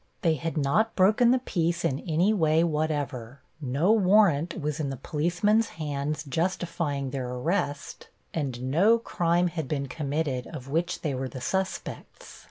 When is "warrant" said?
3.91-4.59